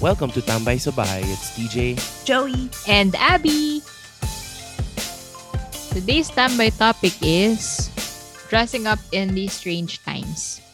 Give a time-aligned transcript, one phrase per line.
[0.00, 0.88] Welcome to Tambay sa
[1.20, 1.92] It's DJ.
[2.24, 2.72] Joey.
[2.88, 3.84] and Abby.
[5.92, 7.92] Today's standby topic is
[8.48, 10.64] dressing up in these strange times.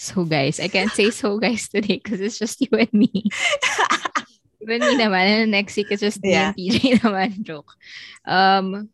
[0.00, 3.12] So guys, I can't say so guys today because it's just you and me.
[4.64, 5.44] you and me naman.
[5.44, 6.48] And next week it's just me Yeah.
[6.48, 7.44] and PJ naman.
[7.44, 7.76] Joke.
[8.24, 8.88] Um,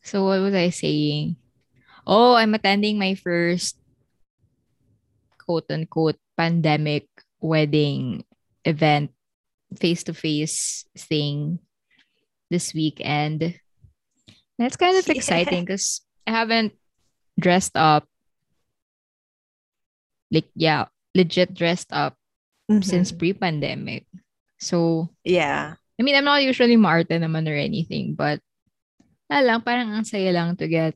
[0.00, 1.36] so what was I saying?
[2.08, 3.76] Oh, I'm attending my first
[5.36, 7.09] quote unquote pandemic
[7.40, 8.24] wedding
[8.64, 9.10] event
[9.78, 11.58] face to face thing
[12.50, 13.58] this weekend.
[14.58, 15.14] That's kind of Yeah.
[15.16, 16.74] exciting because I haven't
[17.38, 18.06] dressed up,
[20.30, 22.16] like, yeah, legit dressed up
[22.82, 23.18] since Mhm.
[23.18, 24.06] pre pandemic.
[24.60, 25.74] So, Yeah.
[25.98, 28.40] I mean, I'm not usually maarte naman or anything, but
[29.30, 30.94] lang, parang ang saya lang to get,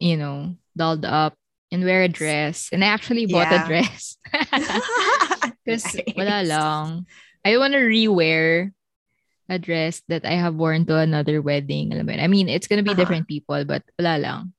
[0.00, 1.34] you know, dolled up
[1.72, 2.68] and wear a dress.
[2.72, 4.16] And I actually bought a dress.
[5.66, 5.84] Because
[6.16, 7.06] wala lang.
[7.44, 8.70] I don't want to rewear
[9.50, 11.92] a dress that I have worn to another wedding.
[11.94, 12.12] Alam mo?
[12.18, 13.02] I mean, it's gonna be Uh-huh.
[13.02, 14.54] different people, but wala lang.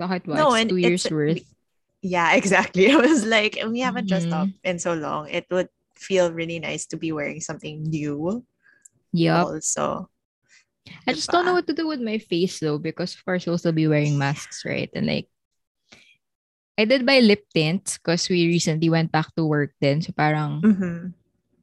[0.00, 0.36] Bakit what?
[0.38, 1.44] No, and two years worth.
[2.04, 2.88] Yeah, exactly.
[2.92, 5.28] I was like, we haven't dressed up in so long.
[5.32, 8.44] It would feel really nice to be wearing something new
[9.12, 9.44] Yeah.
[9.44, 10.10] also.
[11.06, 13.56] I just don't know what to do with my face though, because of course we'll
[13.56, 14.90] still be wearing masks, right?
[14.92, 15.28] And like,
[16.76, 20.02] I did buy lip tints because we recently went back to work then.
[20.02, 21.14] So parang, Mhm.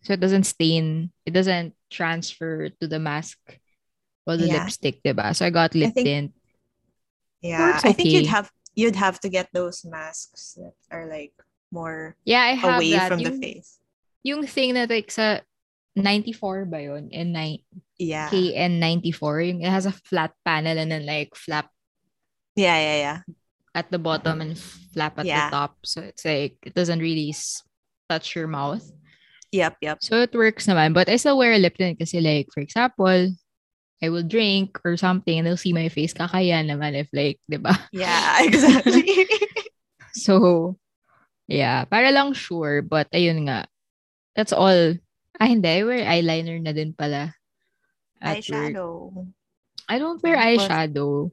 [0.02, 3.38] so it doesn't stain, it doesn't transfer to the mask
[4.26, 4.64] or the Yeah.
[4.64, 5.36] lipstick, diba?
[5.36, 6.32] So I got lip think- tint.
[7.42, 7.76] Yeah.
[7.76, 11.34] it's I think you'd have you'd have to get those masks that are like
[11.74, 13.10] more Yeah, I have away that.
[13.12, 13.80] from the face.
[14.24, 15.42] yung thing na like sa
[15.98, 17.10] 94 ba yun?
[17.12, 17.66] And nine,
[18.00, 18.30] Yeah.
[18.32, 21.68] KN94, yung it has a flat panel and then like flap
[22.56, 23.18] Yeah, yeah, yeah.
[23.76, 24.58] At the bottom and
[24.94, 25.48] flap at Yeah.
[25.50, 25.78] the top.
[25.88, 27.34] So it's like, it doesn't really
[28.10, 28.84] touch your mouth.
[29.52, 29.98] Yep, yep.
[30.02, 30.94] So it works naman.
[30.94, 33.32] But I still wear a lip tint kasi like, for example,
[34.02, 36.14] I will drink or something and they'll see my face.
[36.14, 37.76] Kakaya naman if like, di ba?
[37.92, 39.28] Yeah, exactly.
[40.14, 40.76] So,
[41.48, 41.86] yeah.
[41.88, 42.82] Para lang sure.
[42.84, 43.64] But ayun nga.
[44.36, 44.96] That's all.
[45.40, 45.68] Ah, hindi.
[45.72, 47.32] I wear eyeliner na din pala.
[48.22, 48.76] at work.
[49.90, 51.32] I don't wear eyeshadow.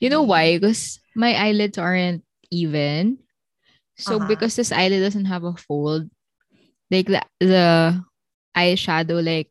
[0.00, 0.58] You know why?
[0.58, 3.18] Because my eyelids aren't even.
[3.96, 4.26] So Uh-huh.
[4.26, 6.10] because this eyelid doesn't have a fold,
[6.90, 8.02] like the, the
[8.56, 9.50] eyeshadow like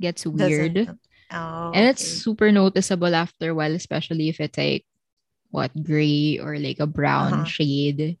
[0.00, 0.74] gets weird.
[0.74, 2.18] Doesn't- Oh, And it's okay.
[2.26, 4.82] super noticeable after a while, especially if it's like
[5.54, 7.46] what gray or like a brown Uh-huh.
[7.46, 8.18] shade.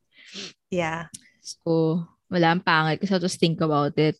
[0.70, 1.10] yeah.
[1.42, 4.14] So wala ang pangit kasi I'll just think about it.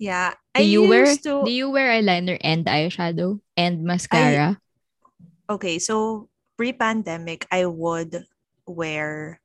[0.00, 0.32] Yeah.
[0.56, 4.56] Do I you wear to do you wear eyeliner and eyeshadow and mascara?
[5.50, 8.24] okay, so pre-pandemic, I would
[8.64, 9.44] wear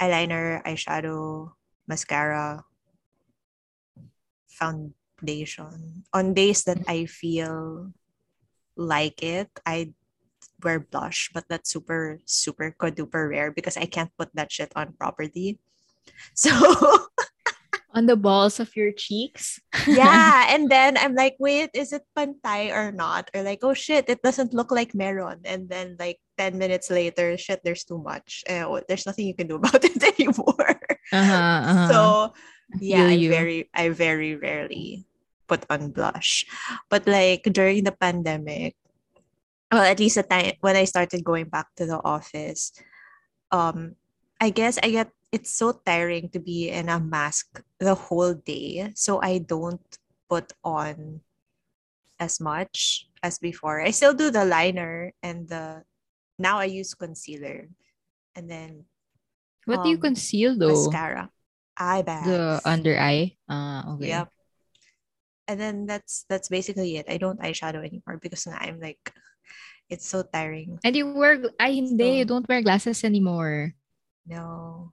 [0.00, 1.52] eyeliner, eyeshadow,
[1.84, 2.64] mascara,
[4.48, 6.08] foundation.
[6.14, 7.92] On days that I feel
[8.76, 9.92] like it, I
[10.62, 14.94] wear blush, but that's super, super duper rare because I can't put that shit on
[14.96, 15.60] properly.
[16.34, 16.50] So
[17.94, 19.60] On the balls of your cheeks?
[19.86, 23.28] yeah, and then I'm like, wait, is it pantay or not?
[23.34, 25.40] Or like, oh shit, it doesn't look like meron.
[25.44, 28.44] And then like 10 minutes later, shit, there's too much.
[28.48, 30.80] Oh, there's nothing you can do about it anymore.
[31.12, 31.88] Uh-huh, uh-huh.
[31.88, 32.32] So
[32.80, 35.04] yeah, I very I very rarely
[35.48, 36.46] put on blush.
[36.88, 38.76] But like during the pandemic,
[39.70, 42.72] well, at least the time when I started going back to the office,
[43.50, 43.96] um,
[44.40, 48.94] I guess I get it's so tiring to be in a mask the whole day.
[48.94, 49.82] So I don't
[50.30, 51.20] put on
[52.18, 53.82] as much as before.
[53.82, 55.82] I still do the liner and the
[56.38, 57.68] now I use concealer.
[58.34, 58.86] And then
[59.66, 60.88] What do you um, conceal though?
[60.88, 61.30] mascara.
[61.76, 62.26] Eye bags.
[62.26, 63.36] The under eye?
[63.48, 64.08] Ah, okay.
[64.08, 64.28] Yep.
[65.48, 67.10] And then that's that's basically it.
[67.10, 69.02] I don't eyeshadow anymore because I'm like
[69.90, 70.78] it's so tiring.
[70.84, 73.74] And you wear, I hindi, you don't wear glasses anymore.
[74.24, 74.92] No.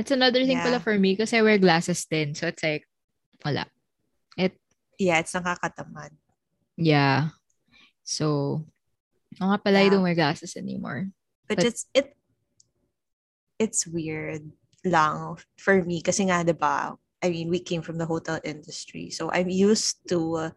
[0.00, 2.32] That's another thing pala for me because I wear glasses then.
[2.32, 2.88] So it's like,
[3.44, 3.68] wala.
[4.40, 4.56] It,
[4.96, 6.16] Yeah, it's nakakatamad.
[6.80, 7.36] yeah.
[8.00, 8.64] So,
[9.36, 11.12] oo nga pala, I don't wear glasses anymore.
[11.44, 12.16] But, But- it's it
[13.60, 14.48] it's weird
[14.88, 16.96] lang for me kasi nga 'di ba?
[17.20, 19.12] I mean, we came from the hotel industry.
[19.12, 20.50] So I'm used to uh,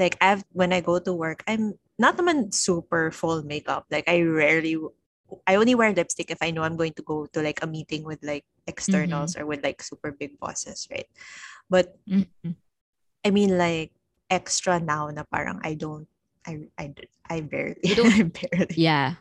[0.00, 3.84] like I've when I go to work, I'm not naman super full makeup.
[3.92, 4.80] Like I rarely
[5.46, 8.04] I only wear lipstick if I know I'm going to go to like a meeting
[8.04, 11.08] with like externals or with like super big bosses, right?
[11.68, 12.56] But Mhm.
[13.24, 13.92] I mean like
[14.30, 16.08] extra now na parang I don't
[16.46, 16.94] I I
[17.28, 19.20] I barely You don't- I barely Yeah.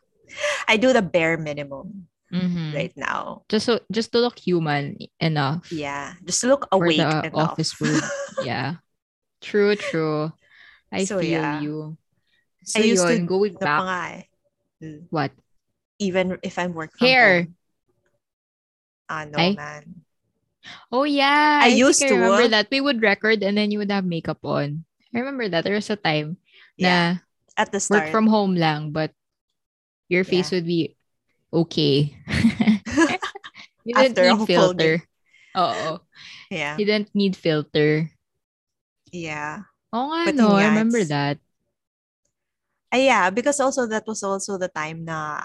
[0.68, 2.07] I do the bare minimum.
[2.27, 2.75] Mhm.
[2.75, 3.48] right now.
[3.48, 5.71] Just so just to look human enough.
[5.71, 7.56] Yeah, just to look awake the enough.
[7.56, 8.04] office world.
[8.44, 8.83] Yeah.
[9.39, 10.36] True, true.
[10.92, 11.63] I So, feel yeah.
[11.63, 11.95] you.
[12.68, 14.27] So I used to yun, going Ano pa back.
[14.83, 15.07] eh.
[15.07, 15.31] What?
[15.99, 17.55] Even if I'm working home.
[19.09, 19.55] Ah, no, Ay.
[19.55, 20.03] man.
[20.91, 21.63] Oh yeah.
[21.63, 22.67] I think used I to, remember that.
[22.69, 24.83] We would record and then you would have makeup on.
[25.15, 25.63] I remember that.
[25.63, 26.38] There was a time
[26.77, 27.23] Yeah,
[27.57, 28.11] at the work start.
[28.11, 29.15] from home lang, but
[30.11, 30.94] your face would be
[31.51, 32.13] okay.
[33.88, 34.94] you didn't After need filter.
[35.57, 36.03] Oo.
[36.51, 38.11] yeah, You didn't need filter.
[39.09, 39.65] yeah.
[39.95, 40.53] Oo nga, But no.
[40.53, 41.39] yun I remember it's- that.
[42.94, 45.41] Ah, yeah, because also that was also the time na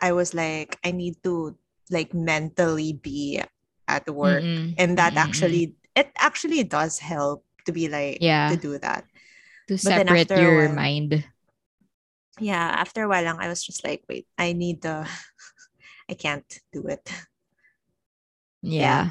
[0.00, 1.56] I was like, I need to
[1.90, 3.40] like mentally be
[3.88, 4.42] at work.
[4.42, 4.74] Mm-mm.
[4.78, 5.24] And that Mm-mm-mm.
[5.24, 8.50] actually it actually does help to be like Yeah.
[8.50, 9.04] to do that.
[9.68, 11.24] To but separate your while- mind.
[12.40, 15.02] Yeah, after a while lang, I was just like, wait, I need the
[16.08, 17.02] I can't do it.
[18.62, 19.10] Yeah.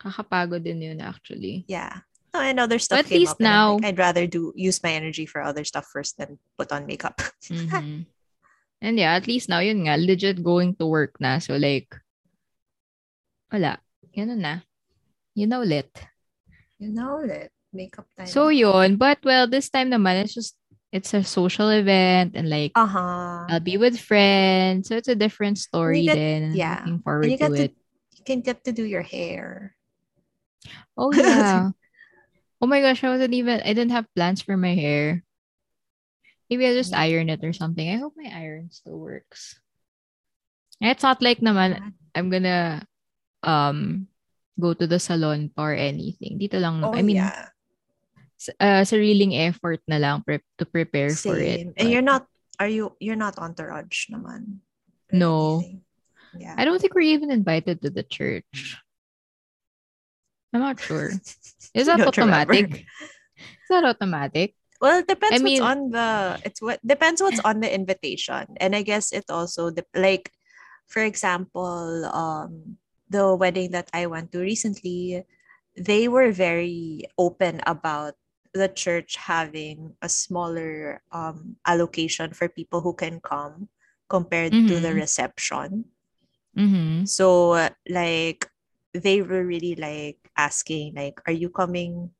[0.00, 1.64] Kakapagod din yun actually.
[1.68, 2.04] Yeah.
[2.34, 4.92] No, and other stuff at came least up now- like, I'd rather do use my
[4.92, 7.22] energy for other stuff first than put on makeup.
[7.48, 8.06] Mhm.
[8.80, 11.38] And yeah, at least now yun nga, legit going to work na.
[11.38, 11.88] So like,
[13.52, 13.80] wala.
[14.12, 14.60] Yun na.
[15.34, 15.90] Yun na ulit.
[16.78, 17.52] you know it.
[17.72, 18.26] Makeup time.
[18.26, 20.56] So yun, but well, this time naman, it's just,
[20.92, 23.44] it's a social event and like, uh-huh.
[23.48, 24.88] I'll be with friends.
[24.88, 26.52] So it's a different story get- then.
[26.54, 26.80] yeah.
[26.80, 27.74] Looking forward you to to it.
[28.16, 29.76] you can get to do your hair.
[30.96, 31.70] Oh yeah.
[32.60, 35.22] oh my gosh, I wasn't even I didn't have plans for my hair.
[36.50, 37.88] Maybe I'll just iron it or something.
[37.88, 39.58] I hope my iron still works.
[40.80, 42.84] It's not like naman I'm gonna
[43.42, 44.06] um
[44.60, 46.38] go to the salon or anything.
[46.38, 46.84] Dito lang.
[46.84, 47.48] Oh I mean, yeah.
[48.60, 51.66] uh, sariling effort na lang pre- to prepare for it.
[51.66, 51.72] Same.
[51.76, 52.28] And you're not
[52.60, 54.60] are you you're not entourage naman.
[55.12, 55.60] No.
[55.60, 55.82] anything.
[56.36, 56.54] Yeah.
[56.56, 58.76] I don't think we're even invited to the church.
[60.52, 61.12] I'm not sure.
[61.76, 62.52] Is that Don't remember.
[62.52, 62.84] automatic?
[63.36, 64.55] Is that automatic?
[64.80, 66.10] Well, it depends I mean- what's on the
[66.44, 68.56] it's what depends what's on the invitation.
[68.60, 70.32] And I guess it also dep- like
[70.86, 72.78] for example, um
[73.08, 75.24] the wedding that I went to recently,
[75.78, 78.14] they were very open about
[78.52, 83.68] the church having a smaller um allocation for people who can come
[84.08, 85.00] compared to the Mhm.
[85.02, 85.70] reception.
[86.56, 87.04] Mm-hmm.
[87.04, 87.52] So
[87.88, 88.48] like
[88.96, 92.15] they were really like asking like are you coming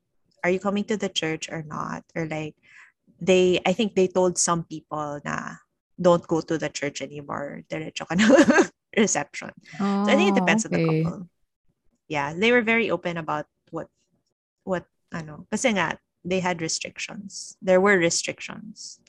[0.46, 2.54] are you coming to the church or not or like
[3.18, 5.58] they I think they told some people na
[5.98, 8.30] don't go to the church anymore diretso ka na
[8.96, 9.50] reception.
[9.82, 11.02] Oh, So I think it depends on the okay.
[11.02, 11.26] couple.
[12.06, 13.90] Yeah, they were very open about what
[14.62, 17.58] what ano kasi nga they had restrictions.
[17.58, 19.02] There were restrictions.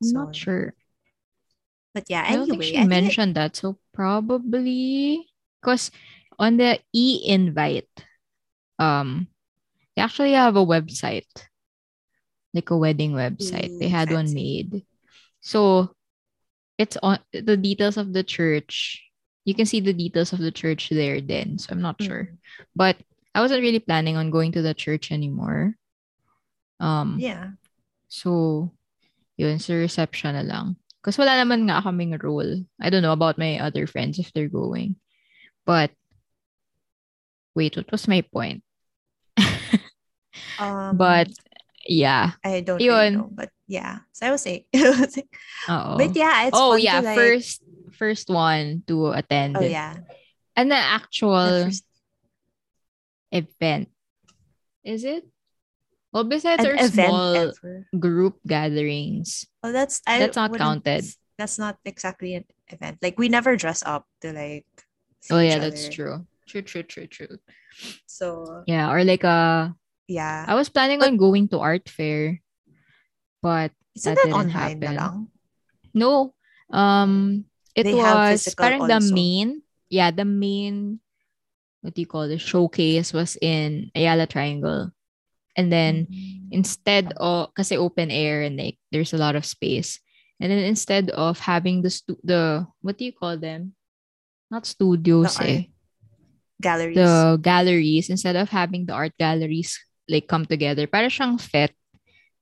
[0.00, 0.72] I'm not sure.
[1.92, 3.56] But yeah, I don't think anyway, she I think it- mentioned that.
[3.58, 5.26] So probably
[5.58, 5.90] because
[6.38, 7.90] on the e-invite,
[8.78, 9.26] um,
[10.00, 11.28] they actually have a website,
[12.56, 13.68] like a wedding website.
[13.76, 14.88] they Ooh, had one made.
[15.44, 15.92] So
[16.80, 19.04] it's on the details of the church.
[19.44, 21.60] You can see the details of the church there then.
[21.60, 22.32] So I'm not sure.
[22.32, 22.36] Mm.
[22.72, 22.96] But
[23.36, 25.76] I wasn't really planning on going to the church anymore.
[26.80, 27.60] Um Yeah.
[28.08, 28.72] So,
[29.36, 30.80] yun, sa reception na lang.
[31.04, 32.64] Kasi wala naman nga kaming role.
[32.80, 34.96] I don't know about my other friends if they're going.
[35.68, 35.92] But,
[37.52, 38.64] wait, what was my point?
[40.58, 41.28] Um, But,
[41.86, 42.32] yeah.
[42.44, 44.04] I don't really know, but yeah.
[44.12, 45.96] So I was saying, Oo.
[45.98, 47.00] but yeah, it's oh, yeah.
[47.00, 49.56] to like, First, first one to attend.
[49.56, 49.96] oh yeah,
[50.56, 51.84] And the the actual first-
[53.32, 53.88] event.
[54.84, 55.24] Is it?
[56.12, 57.86] Well, besides an our small ever.
[57.98, 59.46] group gatherings.
[59.62, 61.04] Oh, that's I That's not counted.
[61.38, 62.98] That's not exactly an event.
[63.00, 64.66] Like we never dress up to like.
[65.30, 66.26] Oh, yeah, that's true.
[66.48, 67.38] True, true, true, true.
[68.06, 69.74] So Yeah, or like a
[70.10, 72.42] yeah, I was planning But- on going to art fair,
[73.38, 74.96] but isn't that that, didn't online na happen.
[74.98, 75.16] lang?
[75.94, 76.34] no.
[76.70, 81.02] Um, it They was parang the main, yeah, the main,
[81.82, 84.94] what do you call the Showcase was in Ayala Triangle,
[85.58, 86.54] and then Mm.
[86.54, 89.98] instead of kasi open air and like there's a lot of space,
[90.38, 93.74] and then instead of having the stu- the what do you call them?
[94.46, 95.62] Not studios, The eh.
[96.62, 96.94] galleries.
[97.02, 99.74] the galleries instead of having the art galleries
[100.10, 101.70] like come together para siyang fet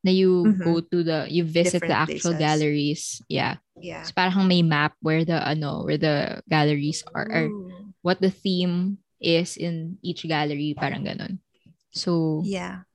[0.01, 0.65] na you Mhm.
[0.65, 2.45] go to the you visit the Different actual places.
[2.49, 4.03] galleries yeah yeah.
[4.07, 7.93] so parang may map where the ano where the galleries are or Ooh.
[8.01, 11.43] what the theme is in each gallery parang ganon
[11.93, 12.87] so Yeah.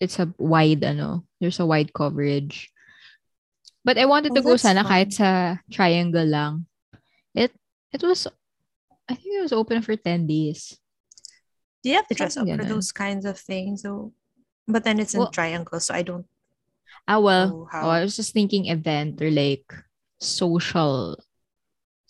[0.00, 2.70] it's a wide ano there's a wide coverage
[3.82, 5.18] but I wanted Oh, to go sana kahit fun.
[5.18, 5.28] sa
[5.68, 6.64] triangle lang
[7.96, 8.26] It was,
[9.08, 10.76] I think it was open for 10 days.
[11.86, 13.86] Do you have to dress up for those kinds of things?
[13.86, 14.10] So,
[14.66, 16.26] but then it's in Well- triangle, so I don't.
[17.06, 17.86] Ah, well, know oh, how.
[17.86, 19.70] I was just thinking event or like
[20.18, 21.14] social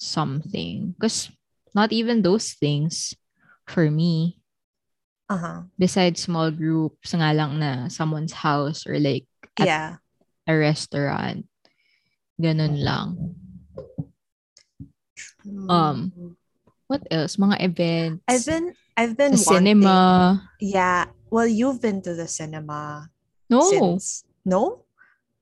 [0.01, 0.97] something.
[0.97, 1.29] Because
[1.77, 3.13] not even those things
[3.69, 4.41] for me,
[5.29, 5.61] Uh huh.
[5.77, 9.29] besides small groups nga lang na someone's house or like
[9.61, 9.91] at Yeah.
[10.49, 11.45] a restaurant.
[12.41, 13.37] Ganun lang.
[15.69, 16.33] Um,
[16.89, 17.37] What else?
[17.37, 18.25] Mga events.
[18.25, 20.49] I've been I've been wanting- cinema.
[20.61, 21.07] Yeah.
[21.31, 23.11] Well, you've been to the cinema
[23.51, 23.61] No.
[23.71, 24.85] since no?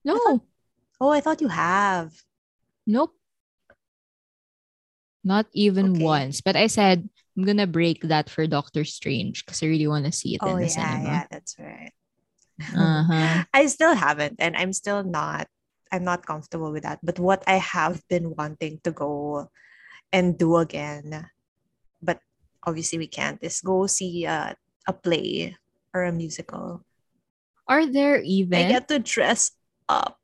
[0.04, 0.18] No.
[1.00, 2.12] Oh, I thought you have.
[2.87, 3.14] Nope.
[5.25, 6.04] Not even Okay.
[6.04, 6.40] once.
[6.40, 10.12] But I said I'm gonna break that for Doctor Strange because I really want to
[10.12, 11.04] see it Oh in the yeah, cinema.
[11.04, 11.92] yeah, that's right.
[12.76, 13.44] Uh-huh.
[13.52, 15.49] I still haven't, and I'm still not.
[15.90, 17.00] I'm not comfortable with that.
[17.02, 19.50] But what I have been wanting to go
[20.12, 21.30] and do again,
[22.02, 22.20] but
[22.66, 24.56] obviously we can't, is go see a,
[24.88, 25.56] a play
[25.94, 26.85] or a musical.
[27.68, 29.52] Are there even I get to dress
[29.88, 30.18] up.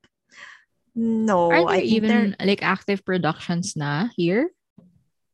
[0.94, 4.50] No, are I there even like active productions na here?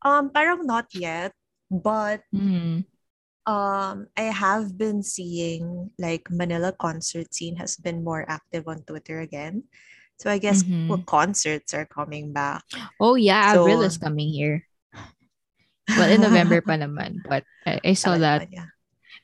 [0.06, 1.32] um parang not yet,
[1.66, 2.86] but Hmm.
[3.48, 9.18] um I have been seeing like Manila concert scene has been more active on Twitter
[9.18, 9.64] again.
[10.20, 10.88] So I guess Mhm.
[10.88, 12.62] well, concerts are coming back.
[13.00, 14.62] Oh yeah, Avril So- is coming here.
[15.94, 18.50] Well, in November pa naman, but I, I saw that.
[18.50, 18.66] niya.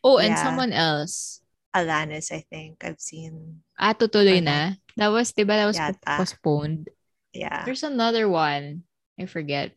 [0.05, 0.43] Oh, and Yeah.
[0.43, 1.41] someone else.
[1.75, 3.65] Alanis, I think I've seen.
[3.81, 4.77] Ah, tutuloy na.
[4.97, 6.17] That was, diba, that was Yata.
[6.17, 6.89] postponed.
[7.33, 7.65] Yeah.
[7.65, 8.85] There's another one.
[9.19, 9.73] I forget.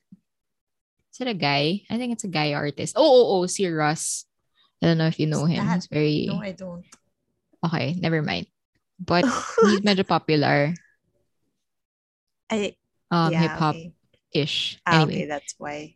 [1.14, 1.88] Is it a guy?
[1.90, 2.94] I think it's a guy artist.
[3.00, 4.26] Oh, oh, oh, si Russ.
[4.84, 5.64] I don't know if you know him.
[5.66, 5.76] that?
[5.80, 6.86] He's very No, I don't.
[7.64, 7.96] okay.
[7.98, 8.48] Never mind.
[9.00, 9.24] But
[9.64, 10.76] he's medyo popular.
[12.50, 12.76] I
[13.12, 13.94] Um, yeah, hip hop okay.
[14.34, 14.78] ish.
[14.86, 15.96] Ah, okay, Anyway, that's why.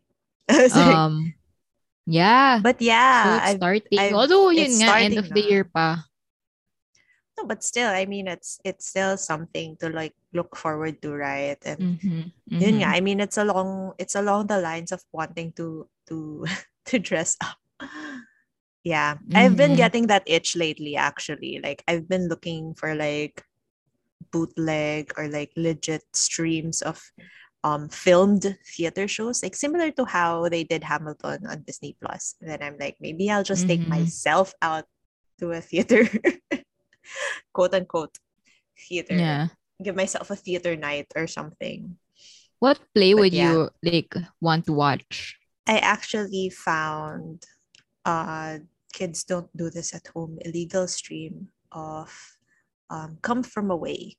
[0.70, 1.34] Um,
[2.06, 2.62] yeah.
[2.62, 2.80] but
[3.10, 3.90] so yeah, I've, starting.
[3.96, 6.04] I've- Although yun nga, end of the year pa.
[7.38, 11.58] no, but still, I mean, it's it's still something to like look forward to, right?
[11.64, 12.82] And Mhm, yun mhm.
[12.82, 16.46] nga, I mean, it's along it's along the lines of wanting to to
[16.86, 17.58] to dress up.
[18.84, 19.76] Yeah, I've been Mhm.
[19.76, 20.96] getting that itch lately.
[20.96, 23.44] Actually, like I've been looking for like
[24.32, 27.00] bootleg or like legit streams of
[27.64, 32.36] um filmed theater shows, like similar to how they did Hamilton on Disney Plus.
[32.40, 33.88] And then I'm like, maybe I'll just take Mhm.
[33.88, 34.86] myself out
[35.40, 36.08] to a theater,
[37.52, 38.18] quote unquote,
[38.88, 39.16] theater.
[39.16, 39.48] Yeah.
[39.82, 41.96] Give myself a theater night or something.
[42.58, 43.52] What play But would yeah.
[43.52, 45.36] you like want to watch?
[45.66, 47.44] I actually found
[48.04, 48.58] uh
[48.92, 52.10] kids don't do this at home illegal stream of
[52.90, 54.16] um come from away.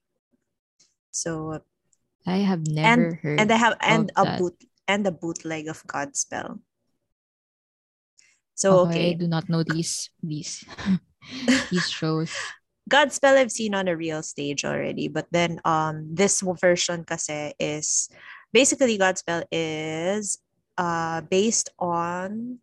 [1.11, 1.61] So
[2.25, 3.39] I have never heard.
[3.39, 4.39] and they have and a that.
[4.39, 6.59] boot and a bootleg of Godspell.
[8.55, 10.63] So okay, I do not know these these
[11.71, 12.33] these shows.
[12.89, 18.09] Godspell I've seen on a real stage already, but then um this version kasi is
[18.53, 20.37] basically Godspell is
[20.77, 22.59] uh based on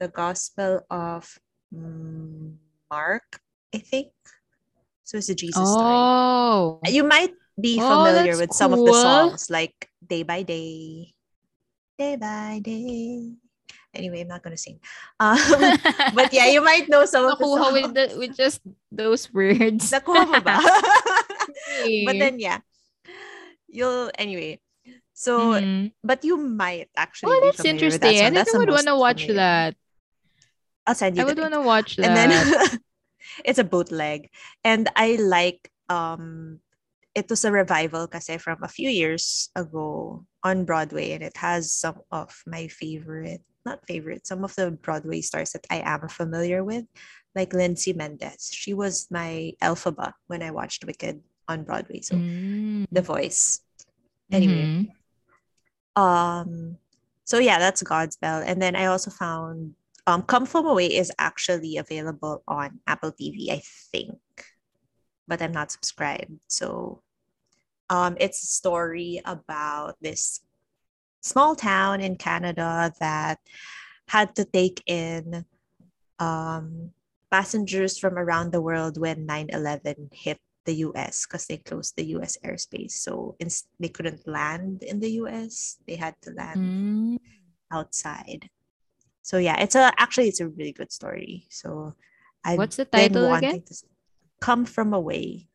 [0.00, 1.28] the Gospel of
[1.74, 2.56] mm,
[2.90, 3.40] Mark,
[3.74, 4.12] I think.
[5.04, 6.02] So it's a Jesus story.
[6.02, 11.12] Oh, You might be Oh, familiar with some of the songs like Day by Day,
[11.98, 13.32] Day by Day.
[13.96, 14.78] Anyway, I'm not gonna sing.
[15.20, 15.36] Um,
[16.14, 17.72] but yeah, you might know some of the songs.
[17.72, 18.60] with the, with just
[18.92, 19.88] those words.
[19.90, 20.60] Nakuha ba?
[22.06, 22.60] but then yeah,
[23.68, 24.60] you'll anyway.
[25.16, 25.92] So, Mhm.
[26.04, 27.32] but you might actually.
[27.32, 28.20] Oh, be that's interesting.
[28.20, 29.40] That I think I would want to watch familiar.
[29.40, 29.76] that.
[30.86, 31.22] I'll send you.
[31.22, 32.04] I would want to watch that.
[32.04, 32.30] and then
[33.44, 34.30] it's a bootleg
[34.62, 36.60] and i like um
[37.16, 41.72] it was a revival kasi from a few years ago on broadway and it has
[41.72, 46.60] some of my favorite not favorite some of the broadway stars that i am familiar
[46.62, 46.84] with
[47.34, 52.84] like lindsay mendez she was my Elphaba when i watched wicked on broadway so Mm.
[52.92, 53.64] the voice
[54.30, 54.92] anyway Mhm.
[55.96, 56.76] um
[57.24, 59.72] so yeah that's Godspell and then i also found
[60.06, 64.20] um come from away is actually available on apple tv i think
[65.26, 67.02] but i'm not subscribed so
[67.90, 70.40] um it's a story about this
[71.22, 73.38] small town in canada that
[74.08, 75.44] had to take in
[76.18, 76.90] um
[77.30, 82.36] passengers from around the world when 9-11 hit the US because they closed the US
[82.44, 82.92] airspace.
[82.92, 85.78] So ins- they couldn't land in the US.
[85.86, 87.18] They had to land Mm.
[87.70, 88.50] outside.
[89.22, 91.46] So yeah, it's a actually it's a really good story.
[91.50, 91.94] So
[92.44, 93.62] I've What's the title again?
[94.40, 95.48] come from away.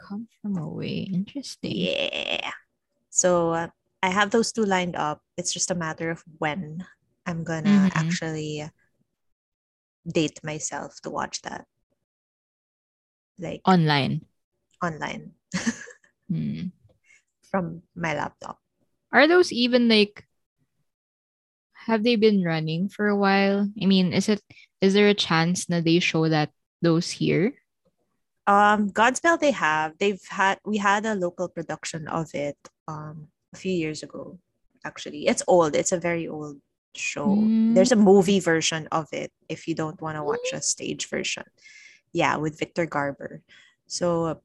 [0.00, 1.08] Come from away.
[1.12, 1.76] Interesting.
[1.76, 2.52] Yeah.
[3.10, 3.68] So uh,
[4.02, 5.20] I have those two lined up.
[5.36, 6.84] It's just a matter of when
[7.26, 7.92] I'm gonna Mhm.
[7.94, 8.70] actually
[10.06, 11.66] date myself to watch that.
[13.38, 14.24] Like Online.
[14.82, 15.32] online
[16.28, 16.72] Hmm.
[17.50, 18.58] from my laptop.
[19.12, 20.24] Are those even like
[21.88, 23.68] have they been running for a while?
[23.80, 24.40] I mean, is it
[24.80, 26.52] is there a chance that they show that
[26.82, 27.59] those here?
[28.50, 29.94] Um, Godspell they have.
[29.98, 34.42] They've had we had a local production of it um a few years ago.
[34.84, 35.76] Actually, it's old.
[35.76, 36.58] It's a very old
[36.96, 37.28] show.
[37.38, 37.74] Mm.
[37.76, 41.44] There's a movie version of it if you don't want to watch a stage version.
[42.12, 43.42] Yeah, with Victor Garber.
[43.86, 44.42] So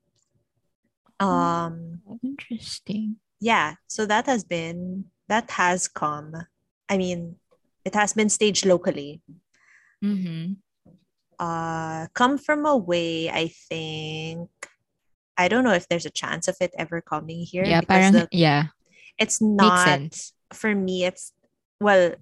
[1.19, 3.17] um Interesting.
[3.41, 6.45] yeah, so that has been that has come.
[6.89, 7.41] I mean,
[7.81, 9.21] it has been staged locally.
[10.03, 10.61] Mm-hmm.
[11.39, 14.49] Uh come from away i think
[15.37, 18.13] i don't know if there's a chance of it ever coming here Yeah, because parang,
[18.13, 18.67] the, yeah,
[19.17, 20.01] it's not
[20.53, 21.33] for me it's
[21.79, 22.13] well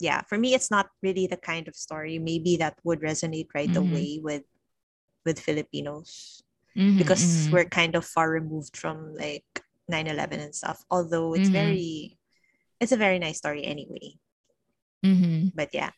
[0.00, 3.70] yeah for me it's not really the kind of story maybe that would resonate right
[3.70, 3.78] Mhm.
[3.78, 4.42] away with
[5.24, 6.42] with filipinos
[6.76, 7.52] Mhm, because mhm.
[7.52, 9.46] we're kind of far removed from like
[9.88, 11.52] 9-11 and stuff although it's Mhm.
[11.52, 12.18] very
[12.80, 14.14] it's a very nice story anyway
[15.02, 15.52] Mhm.
[15.54, 15.90] but yeah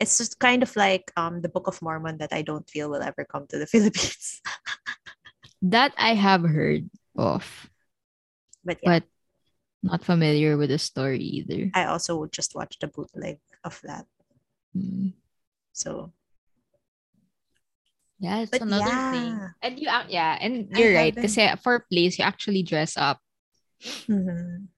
[0.00, 3.02] it's just kind of like um the book of mormon that i don't feel will
[3.04, 4.40] ever come to the philippines
[5.60, 7.44] that I have heard of,
[8.64, 9.04] but yeah but
[9.84, 11.68] not familiar with the story either.
[11.76, 14.06] i also just watched a bootleg of that
[14.76, 15.12] Mm.
[15.76, 16.12] so
[18.20, 19.40] Yeah, it's But another thing.
[19.64, 21.08] And you, ac- yeah, and you're right.
[21.16, 23.16] haven't- Kasi for plays, you actually dress up.
[24.06, 24.68] mhm.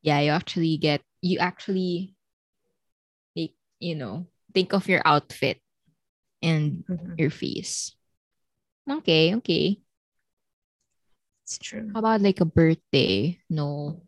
[0.00, 2.16] Yeah, you actually get, you actually,
[3.80, 5.58] you know, think of your outfit
[6.42, 7.18] and Mhm.
[7.18, 7.96] your face.
[8.88, 9.80] Okay, okay.
[11.42, 13.40] it's true How about like a birthday?
[13.50, 14.02] No.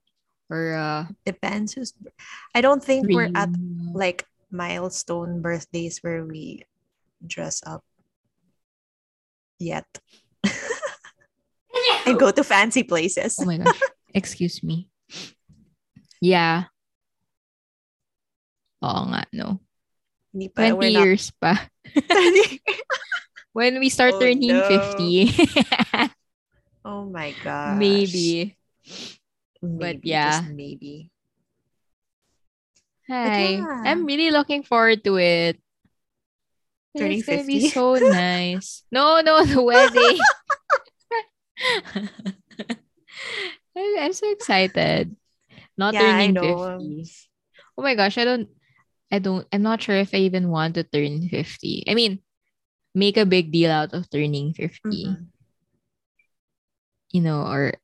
[0.52, 1.96] Or uh depends who's
[2.54, 3.48] i don't think we're at
[3.96, 6.62] like milestone birthdays where we
[7.24, 7.80] dress up
[9.58, 9.88] yet
[12.06, 13.80] and go to fancy places Oh my gosh.
[14.14, 14.92] Excuse me.
[16.20, 16.68] Yeah.
[18.82, 19.62] Oo nga, no.
[20.32, 21.54] Hindi pa, 20 not- years pa.
[23.56, 24.64] When we start Oh, turning no.
[24.64, 25.28] 50.
[26.88, 27.76] oh my god.
[27.76, 28.56] Maybe.
[29.62, 30.40] maybe yeah.
[30.42, 31.06] just maybe
[33.06, 33.60] Hi.
[33.60, 33.82] yeah.
[33.86, 35.60] I'm really looking forward to it.
[36.96, 38.82] Turning it's gonna be so nice.
[38.90, 40.18] No, no, the wedding.
[43.76, 45.14] I'm so excited.
[45.76, 47.28] Not Yeah, turning 50.
[47.76, 48.48] Oh my gosh, I don't
[49.12, 51.84] I don't I'm not sure if I even want to turn 50.
[51.86, 52.20] I mean,
[52.96, 55.28] make a big deal out of turning 50, Mhm.
[57.12, 57.74] you know, or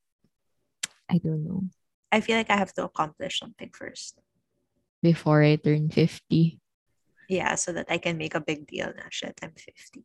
[1.09, 1.63] I don't know,
[2.11, 4.17] I feel like I have to accomplish something first.
[5.01, 6.59] before I turn 50.
[7.29, 10.03] Yeah, so that I can make a big deal na shit, I'm 50.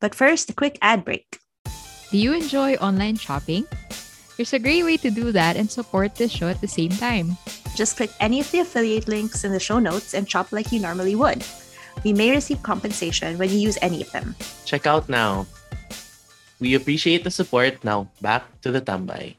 [0.00, 1.38] But first, a quick ad break.
[2.10, 3.68] Do you enjoy online shopping?
[4.34, 7.36] There's a great way to do that and support this show at the same time.
[7.78, 10.82] Just click any of the affiliate links in the show notes and shop like you
[10.82, 11.46] normally would.
[12.02, 14.34] We may receive compensation when you use any of them.
[14.66, 15.46] Check out now.
[16.58, 17.86] We appreciate the support.
[17.86, 19.38] Now, back to the tambay.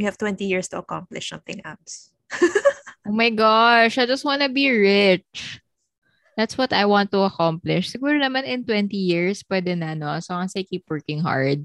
[0.00, 2.16] You have 20 years to accomplish something else.
[3.08, 5.24] Oh my gosh, I just want to be rich.
[6.36, 7.88] That's what I want to accomplish.
[7.88, 10.12] Siguro naman in 20 years, pwede na, no?
[10.12, 11.64] As long as I keep working hard.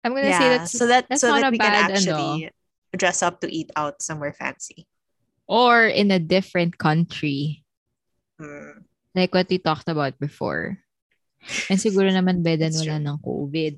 [0.00, 2.48] I'm gonna say that's, so that that's so not that a we can bad, ano.
[2.96, 4.86] Dress up to eat out somewhere fancy.
[5.48, 7.64] Or in a different country.
[8.40, 8.84] Mm.
[9.14, 10.78] Like what we talked about before.
[11.68, 13.74] And siguro naman bedan That's wala ng COVID.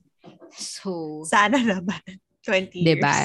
[0.55, 2.03] So, Sana naman.
[2.45, 3.01] 20 years.
[3.01, 3.17] diba?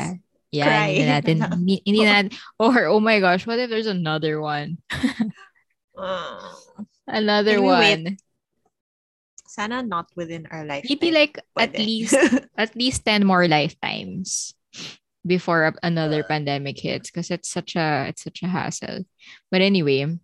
[0.49, 3.91] Yeah, Cry hindi na natin, na hindi, natin, or oh my gosh, what if there's
[3.91, 4.81] another one?
[5.93, 6.39] Mm.
[7.09, 7.77] Another we wait?
[7.77, 8.17] one.
[9.45, 10.89] Sana not within our lifetime.
[10.89, 12.15] Maybe like at least
[12.55, 14.53] at least 10 more lifetimes
[15.25, 19.05] before another pandemic hits because it's such a it's such a hassle.
[19.51, 20.19] But anyway,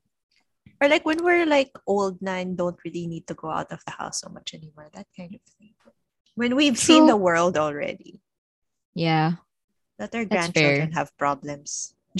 [0.82, 3.84] or like when we're like old na and don't really need to go out of
[3.86, 4.90] the house so much anymore.
[4.94, 5.74] That kind of thing.
[6.36, 8.20] When we've seen the world already.
[8.94, 9.40] yeah.
[9.98, 11.00] That our grandchildren fair.
[11.00, 11.96] have problems.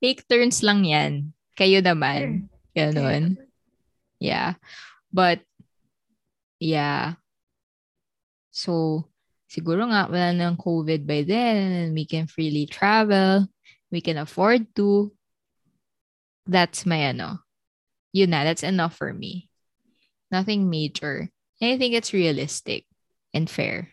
[0.00, 1.36] Take turns lang yan.
[1.52, 2.48] Kayo naman.
[2.72, 3.36] Naman.
[4.16, 4.56] Yeah.
[5.12, 5.44] But
[6.56, 7.20] yeah.
[8.48, 9.04] So
[9.50, 13.50] siguro nga wala nang COVID by then and we can freely travel.
[13.90, 15.10] We can afford to.
[16.46, 17.42] That's my ano.
[18.14, 19.50] Yun na, that's enough for me.
[20.30, 21.26] Nothing major.
[21.58, 22.86] And I think it's realistic
[23.34, 23.90] and fair,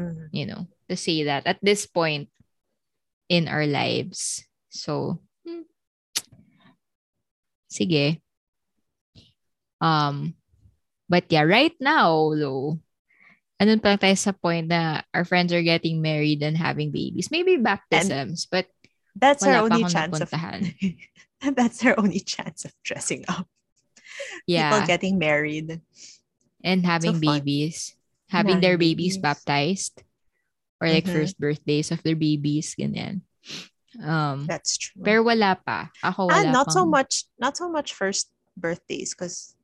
[0.00, 0.32] Mhm.
[0.32, 0.66] you know.
[0.86, 2.30] to say that at this point
[3.26, 4.46] in our lives.
[4.70, 5.66] So, hmm.
[7.66, 8.22] sige.
[9.82, 10.38] Um,
[11.10, 12.78] but yeah, right now, though,
[13.60, 17.30] andun pa lang tayo sa point na our friends are getting married and having babies.
[17.30, 18.68] Maybe baptisms, but
[19.16, 20.28] That's our only chance of.
[21.56, 23.48] That's our only chance of dressing up.
[24.46, 25.80] yeah, People getting married.
[26.64, 27.40] and having fun.
[27.40, 27.96] babies.
[28.28, 29.24] Having their babies babies.
[29.24, 29.96] baptized.
[30.82, 31.12] Or like Mhm.
[31.24, 33.24] first birthdays of their babies, ganyan.
[33.96, 35.00] Um, That's true.
[35.00, 35.88] pero wala pa.
[36.04, 39.56] Ako ah, wala not so much not so much first birthdays because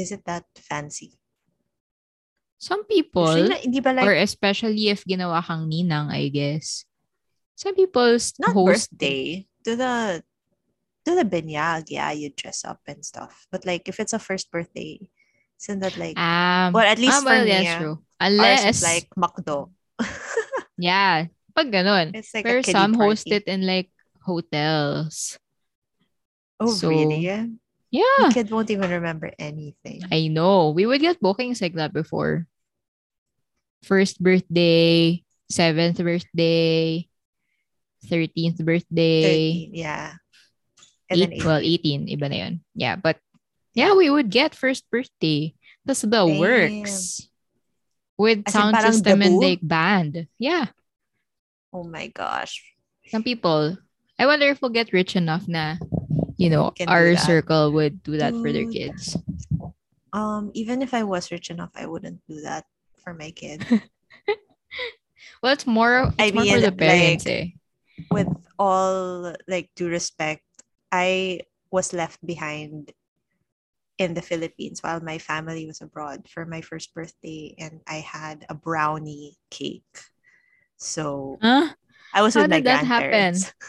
[0.00, 1.19] is it that fancy?
[2.60, 6.84] Some Usually people, na- hindi ba like or especially if ginawa kang ninang, I guess.
[7.56, 10.20] Some people s- not host birthday to the
[11.08, 13.48] to the binyag, yeah, you dress up and stuff.
[13.48, 15.00] But like if it's a first birthday,
[15.56, 17.96] isn't that like Um, Well, at least ah, for well, me, that's ah, true.
[18.20, 19.72] Unless, like McDo?
[20.76, 22.12] yeah, pag ganun.
[22.12, 23.88] it's like Pero some host it in like
[24.20, 25.40] hotels.
[26.60, 27.24] Oh so- really?
[27.90, 30.04] Yeah, The kid won't even remember anything.
[30.12, 30.70] I know.
[30.70, 32.46] We would get bookings like that before.
[33.82, 37.08] First birthday, seventh birthday,
[38.06, 40.12] thirteenth birthday, 13, yeah.
[41.10, 42.08] And eight, well, 18.
[42.08, 42.54] 18, iba na yun.
[42.74, 43.18] Yeah, but
[43.74, 45.54] yeah, we would get first birthday.
[45.84, 46.38] That's the Damn.
[46.38, 47.26] works.
[48.18, 50.28] With As sound system and like band.
[50.38, 50.68] Yeah.
[51.72, 52.60] Oh my gosh.
[53.08, 53.78] Some people.
[54.18, 55.80] I wonder if we'll get rich enough na,
[56.36, 59.16] you know, our circle would do that for their kids.
[60.12, 62.66] Um, even if I was rich enough, I wouldn't do that
[63.02, 63.64] for my kid.
[65.42, 67.46] Well, it's more, it's I more for the parents like- eh.
[68.10, 70.44] With all like due respect,
[70.90, 72.92] I was left behind
[74.00, 78.46] in the Philippines while my family was abroad for my first birthday, and I had
[78.48, 79.84] a brownie cake.
[80.80, 81.68] So Huh?
[82.12, 83.08] I was How with my that happen?
[83.12, 83.52] grandparents.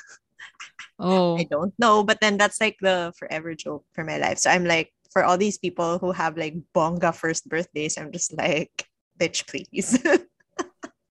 [1.01, 1.35] Oh.
[1.37, 4.37] I don't know, but then that's like the forever joke for my life.
[4.37, 8.37] So I'm like, for all these people who have like bonga first birthdays, I'm just
[8.37, 8.85] like,
[9.21, 9.99] bitch, please.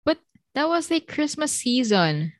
[0.05, 0.19] But
[0.55, 2.33] that was like Christmas season.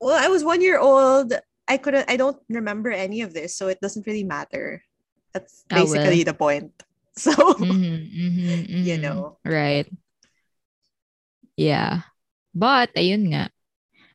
[0.00, 1.32] well, I was one year old.
[1.68, 2.08] I couldn't.
[2.10, 4.82] I don't remember any of this, so it doesn't really matter.
[5.34, 6.72] That's Oh, basically the point.
[7.16, 9.00] So Mhm, mhm, You mhm.
[9.00, 9.38] know.
[9.44, 9.88] Right.
[11.56, 12.02] Yeah.
[12.54, 13.48] But ayun nga.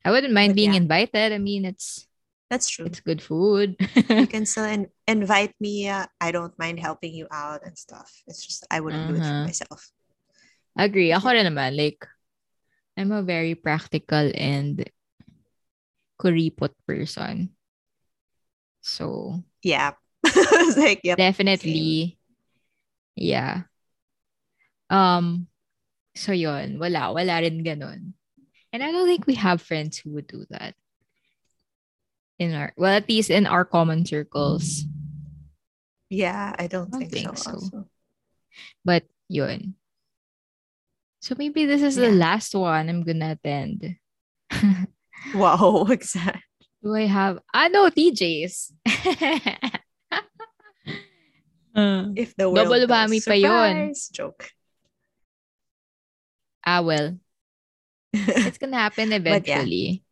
[0.05, 0.81] I wouldn't mind But being yeah.
[0.81, 1.33] invited.
[1.33, 2.07] I mean, it's
[2.51, 2.83] that's true.
[2.85, 3.79] it's good food.
[4.11, 5.87] You can still in- invite me.
[5.87, 8.11] Uh, I don't mind helping you out and stuff.
[8.27, 9.31] It's just I wouldn't do it Uh-huh.
[9.31, 9.81] for myself.
[10.75, 11.15] Agree.
[11.15, 11.79] Ako rin naman.
[11.79, 12.03] Like,
[12.99, 14.83] I'm a very practical and
[16.19, 17.55] kuripot person.
[18.83, 19.95] So, Yeah.
[20.77, 21.17] Like, yep.
[21.17, 22.19] definitely,
[23.15, 23.65] yeah.
[24.89, 25.47] Um,
[26.15, 28.13] so yon wala, wala rin ganun.
[28.73, 30.75] And I don't think we have friends who would do that.
[32.41, 34.89] In our, well, at least in our common circles.
[36.09, 37.61] Yeah, I don't, I don't think, think so.
[37.61, 37.85] so.
[38.83, 39.77] But yun.
[41.21, 43.95] So maybe this is the last one I'm gonna attend.
[45.35, 46.41] Wow, exactly.
[46.81, 47.39] Do I have?
[47.53, 48.73] Ah, no, TJ's.
[51.71, 53.93] If the world Double whammy pa yun.
[54.11, 54.49] Joke.
[56.65, 57.15] ah, well.
[58.11, 60.03] It's gonna happen yeah, eventually.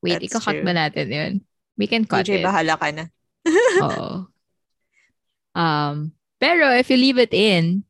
[0.00, 1.32] Wait, that's ikakat ba natin yun?
[1.76, 2.40] We can cut it.
[2.40, 3.04] DJ, bahala ka na.
[3.84, 4.28] Oo.
[5.56, 7.84] Um, pero if you leave it in,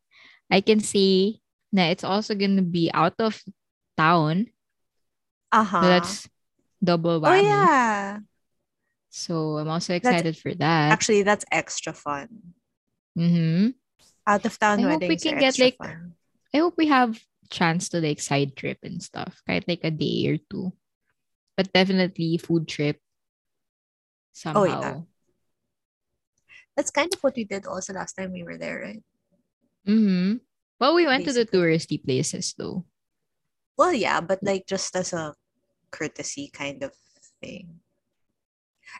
[0.51, 1.39] I can see
[1.71, 3.39] na it's also gonna be out of
[3.95, 4.51] town.
[5.51, 5.81] Uh-huh.
[5.81, 6.13] So that's
[6.83, 8.19] double oh, yeah.
[9.11, 10.91] So I'm also That's- excited for that.
[10.91, 12.55] Actually, that's extra fun.
[13.17, 13.75] mm-hmm.
[14.25, 16.15] Out of town I hope we can get, like, fun.
[16.53, 17.19] I hope we have
[17.49, 19.41] chance to like side trip and stuff.
[19.47, 20.71] Like a day or two.
[21.57, 22.97] But definitely food trip.
[22.99, 23.07] Oh,
[24.33, 24.81] Somehow.
[24.81, 24.99] yeah.
[26.75, 29.03] That's kind of what we did also last time we were there, right?
[29.87, 30.39] Mm-hmm.
[30.79, 32.85] Well, we went to the touristy places though.
[33.77, 35.35] Well, yeah, but like just as a
[35.91, 36.93] courtesy kind of
[37.41, 37.81] thing.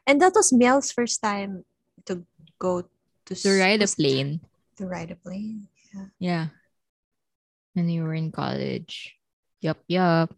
[0.06, 1.66] And that was Mel's first time
[2.06, 2.26] to
[2.60, 2.84] go
[3.26, 4.42] to To ride a plane.
[4.78, 5.68] To ride a plane.
[5.94, 6.06] Yeah.
[6.20, 6.48] Yeah.
[7.74, 9.16] When you were in college.
[9.62, 10.34] Yup, yup.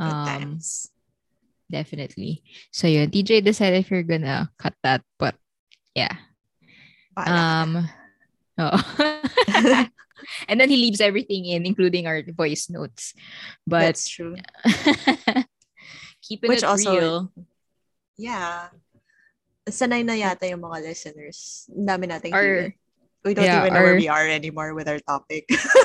[0.00, 0.88] Um, times.
[1.70, 2.42] definitely.
[2.72, 5.36] So yun, DJ decided if you're gonna cut that, but
[5.94, 6.16] yeah.
[7.16, 7.36] Bahala.
[7.36, 7.70] Um,
[8.58, 8.80] oh.
[10.48, 13.14] and then he leaves everything in, including our voice notes.
[13.66, 14.36] But That's true.
[16.22, 17.32] keeping Which it also- real.
[18.16, 18.68] Yeah.
[19.68, 21.68] Sanay na yata yung mga listeners.
[21.70, 22.74] Dami nating Our-
[23.20, 25.44] We don't yeah, even know where we are anymore with our topic.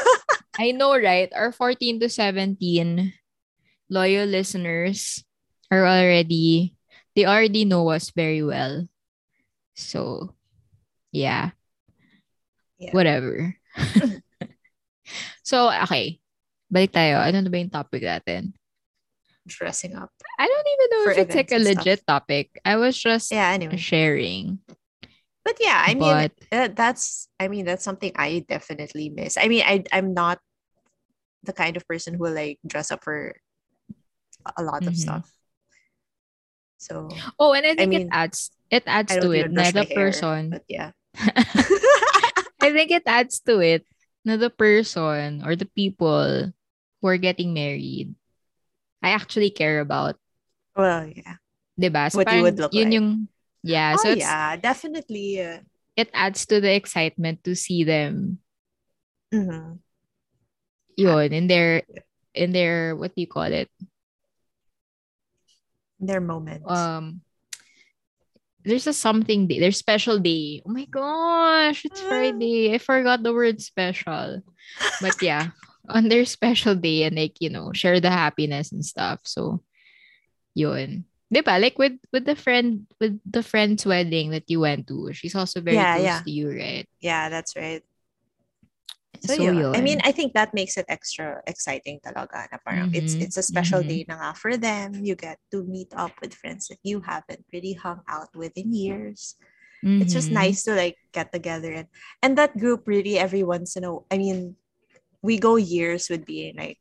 [0.56, 1.28] I know, right?
[1.36, 3.12] Our 14 to 17
[3.90, 5.24] loyal listeners
[5.72, 6.76] are already,
[7.16, 8.88] they already know us very well.
[9.76, 10.36] So,
[11.12, 11.52] yeah.
[12.78, 12.92] Yeah.
[12.92, 13.56] Whatever.
[15.44, 16.20] so, okay.
[16.72, 17.22] Balik tayo.
[17.22, 18.52] Ano na ba yung topic natin?
[19.46, 20.10] Dressing up.
[20.40, 22.50] I don't even know if it's like a legit topic.
[22.66, 23.78] I was just Yeah, anyway.
[23.78, 24.60] sharing.
[25.46, 29.38] But yeah, I mean, but uh, that's I mean that's something I definitely miss.
[29.38, 30.42] I mean, I I'm not
[31.46, 33.38] the kind of person who will like dress up for
[34.58, 34.98] a lot of Mhm.
[34.98, 35.32] stuff.
[36.78, 39.50] So oh, and I think mean, it adds it adds I to it.
[39.50, 40.92] even brush Na the my hair, person, but yeah.
[42.62, 43.86] I think it adds to it.
[44.26, 46.52] Na the person or the people
[47.02, 48.16] who are getting married,
[49.02, 50.18] I actually care about.
[50.76, 51.38] well, yeah.
[51.80, 52.12] Diba?
[52.12, 52.94] So What you would look yun like.
[52.94, 53.10] yung,
[53.64, 53.96] yeah.
[53.96, 55.42] so oh it's, yeah, definitely.
[55.42, 55.60] Uh,
[55.96, 58.40] it adds to the excitement to see them
[59.32, 59.80] mhm.
[60.98, 61.84] yun in their
[62.34, 63.70] in their what do you call it
[66.00, 66.64] Their moment.
[66.68, 67.22] um
[68.66, 72.10] there's a something day there's special day oh my gosh it's Ah.
[72.10, 74.42] friday i forgot the word special
[75.02, 75.54] but yeah
[75.90, 79.62] on their special day and like you know share the happiness and stuff so
[80.56, 81.58] yun Diba?
[81.60, 85.60] Like with with the friend with the friend's wedding that you went to, she's also
[85.60, 86.22] very Yeah, close yeah.
[86.22, 86.86] to you, right?
[87.02, 87.82] yeah, that's right.
[89.20, 89.66] So, So, yun.
[89.74, 92.48] I mean, I think that makes it extra exciting talaga.
[92.52, 93.88] Na parang it's Mhm, it's a special mhm.
[93.88, 95.04] day na nga for them.
[95.04, 98.74] You get to meet up with friends that you haven't really hung out with in
[98.74, 99.36] years.
[100.00, 100.36] It's just Mhm.
[100.36, 101.88] nice to like get together and
[102.24, 104.58] and that group really every once in a I mean,
[105.22, 106.80] we go years with being like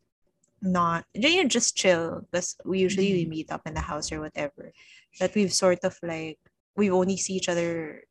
[0.62, 3.31] not you know, just chill because we usually we Mhm.
[3.31, 4.73] meet up in the house or whatever.
[5.20, 6.38] That we've sort of like
[6.77, 8.05] we only see each other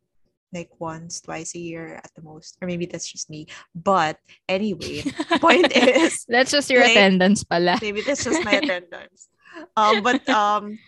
[0.53, 3.47] like once, twice a year at the most, or maybe that's just me.
[3.75, 5.03] But anyway,
[5.41, 7.79] point is That's just your like, attendance pala.
[7.81, 9.29] maybe that's just my attendance.
[9.77, 10.79] Um, but um,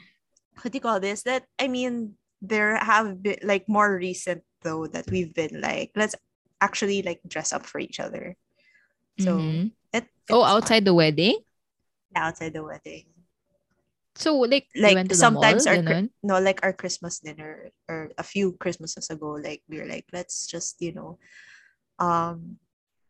[0.62, 1.24] what do you call this?
[1.24, 6.16] That I mean, there have been like more recent though that we've been like let's
[6.62, 8.36] actually like dress up for each other.
[9.20, 9.72] So Mhm.
[9.94, 10.58] it, Oh, it's fun.
[10.58, 11.40] outside the wedding?
[12.16, 13.06] outside the wedding.
[14.16, 16.10] So, like, Like went to sometimes mall, our ganun?
[16.24, 20.48] no, like our Christmas dinner or a few Christmases ago, like we were like, let's
[20.48, 21.20] just, you know,
[22.00, 22.60] um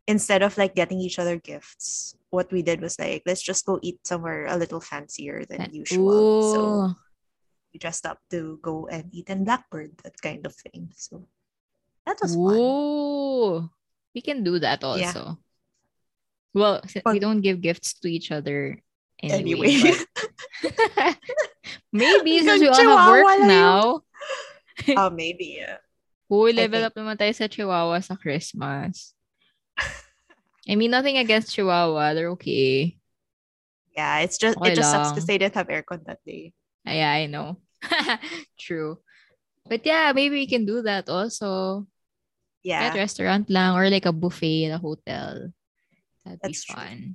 [0.05, 3.79] instead of like getting each other gifts, what we did was like, let's just go
[3.81, 6.41] eat somewhere a little fancier than usual.
[6.41, 6.93] So
[7.73, 10.89] we dressed up to go and eat in Blackbird, that kind of thing.
[10.93, 11.25] So
[12.05, 13.69] that was fun.
[14.13, 14.87] We can do that Yeah.
[14.89, 15.37] also.
[16.53, 18.81] Well, si- we don't give gifts to each other
[19.21, 19.73] anyway.
[19.73, 19.81] Anyway.
[19.81, 20.29] but
[21.93, 24.01] maybe since we all have work now.
[24.97, 25.59] oh, maybe.
[25.61, 25.77] Yeah.
[26.31, 29.13] Uy, level think- up naman tayo sa Chihuahua sa Christmas.
[30.65, 32.13] I mean, nothing against Chihuahua.
[32.17, 32.97] They're okay.
[33.95, 35.13] Yeah, it's just Okay it just sucks lang.
[35.13, 36.51] because they didn't have aircon that day.
[36.83, 37.61] Ah, Yeah, I know.
[38.59, 38.99] True.
[39.69, 41.85] But yeah, maybe we can do that also.
[42.65, 42.89] Yeah.
[42.89, 45.53] At restaurant lang or like a buffet at a hotel.
[46.25, 47.13] That'd That's be true.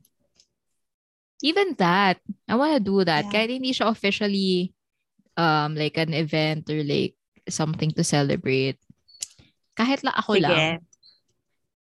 [1.40, 3.28] Even that, I want to do that.
[3.28, 3.32] Yeah.
[3.32, 4.76] Kahit hindi siya officially
[5.40, 7.16] um like an event or like
[7.48, 8.76] something to celebrate.
[9.72, 10.44] Kahit lang ako Sige.
[10.44, 10.84] lang.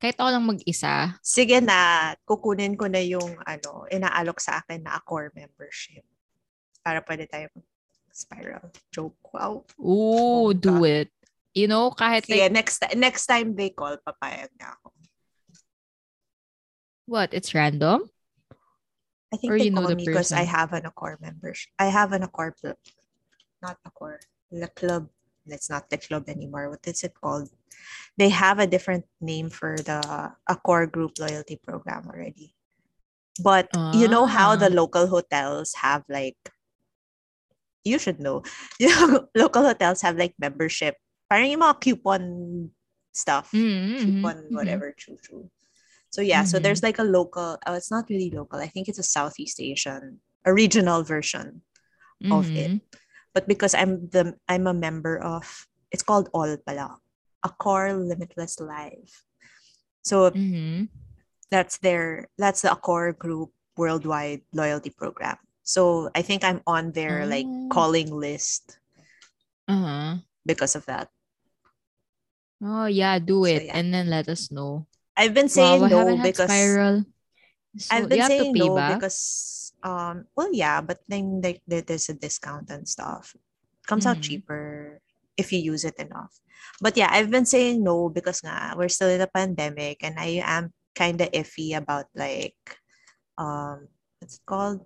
[0.01, 1.19] Kahit ako lang mag-isa.
[1.21, 6.01] Sige na, kukunin ko na yung ano, inaalok sa akin na Accor membership.
[6.81, 7.51] Para pwede tayo
[8.09, 8.71] spiral.
[8.89, 9.19] Joke.
[9.29, 9.67] Wow.
[9.77, 10.61] Ooh, Bongga.
[10.63, 11.09] do it.
[11.53, 14.89] You know, kahit Sige, like, next, next time they call, papayag na ako.
[17.11, 17.35] what?
[17.35, 18.07] It's random?
[19.33, 21.71] I think Or they you know call the me because I have an Accor membership.
[21.79, 22.51] I have an Accor,
[23.61, 24.19] not Accor,
[24.51, 25.09] the club.
[25.47, 26.69] It's not the club anymore.
[26.69, 27.49] What is it called?
[28.17, 30.01] They have a different name for the
[30.49, 32.53] Accor group loyalty program already.
[33.41, 34.75] But you know how the Ah.
[34.75, 36.37] local hotels have like,
[37.83, 38.43] you should know,
[38.79, 40.97] you know, local hotels have like membership.
[41.31, 42.23] Parang yung mga coupon
[43.15, 43.51] stuff.
[43.55, 44.55] Mm, coupon, mhm, mhm.
[44.55, 45.49] whatever, choo choo.
[46.11, 46.63] So yeah, so Mhm.
[46.63, 47.55] there's like a local.
[47.65, 48.59] Oh, it's not really local.
[48.59, 51.63] I think it's a Southeast Asian, a regional version
[52.29, 52.71] of it.
[52.71, 52.81] Mhm.
[53.33, 55.47] But because I'm the I'm a member of,
[55.89, 56.99] it's called All Pala,
[57.47, 59.07] Accor Limitless Live.
[60.03, 60.91] So Mhm.
[61.49, 65.39] that's their that's the Accor Group worldwide loyalty program.
[65.63, 67.69] So I think I'm on their like Oh.
[67.71, 68.77] calling list
[69.71, 70.19] Uh-huh.
[70.43, 71.07] because of that.
[72.61, 73.63] Oh, yeah, do So, it.
[73.71, 73.79] yeah.
[73.79, 74.85] And then let us know.
[75.17, 77.05] I've been saying no because spiral.
[77.77, 78.99] So, I've been saying no back?
[78.99, 79.19] because
[79.83, 83.35] um well yeah, but then like there- there's a discount and stuff.
[83.89, 84.23] comes out Mhm.
[84.23, 85.01] cheaper
[85.35, 86.37] if you use it enough.
[86.79, 90.39] But yeah, I've been saying no because nga we're still in a pandemic and I
[90.45, 92.55] am kind of iffy about like
[93.41, 93.89] um
[94.21, 94.85] what's it called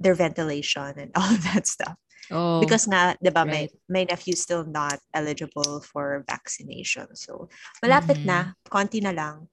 [0.00, 2.00] their ventilation and all that stuff
[2.32, 3.70] Oh, because nga 'di ba right.
[3.90, 7.50] may nephew still not eligible for vaccination so
[7.84, 9.50] malapit na konti na lang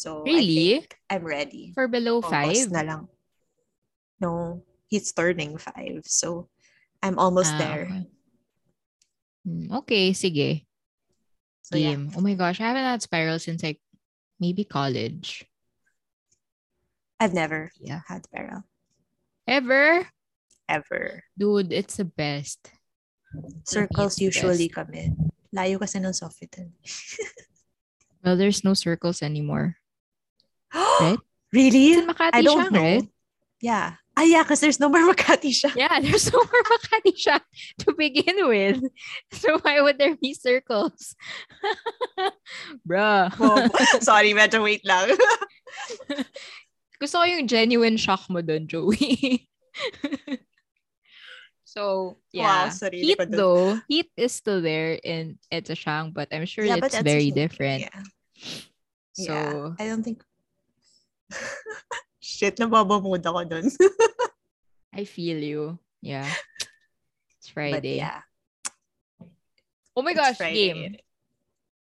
[0.00, 0.80] so I really?
[0.80, 2.72] think I'm ready For below five?
[2.72, 3.02] na lang
[4.16, 6.48] no he's turning five so
[7.04, 8.04] I'm almost Ah, there okay.
[9.44, 10.64] Hmm, Okay, sige.
[11.60, 13.80] so yeah Oh my gosh, I haven't had spiral since like
[14.40, 15.44] maybe college.
[17.20, 18.00] I've never Yeah.
[18.08, 18.64] had Beryl
[19.44, 20.08] Ever?
[20.68, 22.72] ever Dude, it's the best.
[23.68, 24.76] circles the usually best.
[24.76, 25.02] kami
[25.52, 26.72] layo kasi ng Sofitel
[28.24, 29.79] Well, there's no circles anymore.
[30.74, 31.18] Right?
[31.52, 33.08] really It's in Makati I don't siya, know right?
[33.60, 37.38] yeah ah yeah because there's no more Makati siya Yeah, there's no more Makati siya
[37.84, 38.82] to begin with.
[39.32, 41.14] So why would there be circles?
[42.88, 43.30] Bruh.
[44.02, 45.14] Sorry, medyo wait lang.
[47.00, 49.48] Gusto ko yung genuine shock mo dun, Joey.
[51.64, 52.68] so, yeah.
[52.68, 56.76] Wow, sarili heat though, heat is still there in EDSA Shang, but I'm sure it's
[56.76, 57.88] that's very different.
[57.88, 58.02] Yeah.
[59.16, 59.80] So, yeah.
[59.80, 60.20] I don't think...
[62.20, 63.66] Shit, nababamood ako dun.
[64.92, 65.78] I feel you.
[66.02, 66.26] Yeah.
[67.38, 67.96] It's But Friday.
[67.96, 68.20] yeah.
[69.96, 70.96] Oh my gosh, game.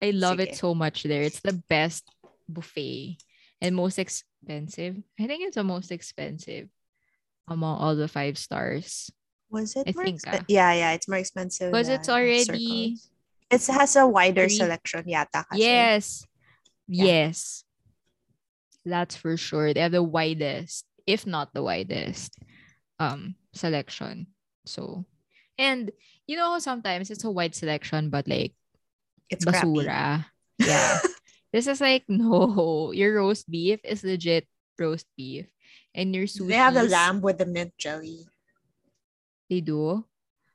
[0.02, 1.22] I love it so much there.
[1.24, 2.08] It's the best
[2.48, 3.18] buffet
[3.62, 4.96] and most expensive.
[5.20, 6.70] I think it's the most expensive
[7.48, 9.12] among all the five stars.
[9.50, 10.46] Was it I more think, expen- ah.
[10.48, 11.72] Yeah, yeah, it's more expensive.
[11.72, 13.10] Because it's already Circles.
[13.50, 15.60] It has a wider three- selection yata kasi.
[15.66, 16.26] Yes.
[16.88, 17.06] Yeah.
[17.06, 17.64] Yes.
[18.86, 19.74] That's for sure.
[19.74, 22.36] They have the widest, if not the widest,
[23.00, 24.28] um, selection.
[24.66, 25.06] So,
[25.58, 25.92] and
[26.28, 28.54] you know, sometimes it's a wide selection, but like
[29.30, 29.86] It's crappy.
[29.86, 30.26] basura.
[30.58, 31.00] Yeah.
[31.54, 35.48] this is like no, your roast beef is legit roast beef,
[35.94, 36.50] and your sushi.
[36.50, 38.26] They have the lamb with the mint jelly.
[39.50, 40.06] They do.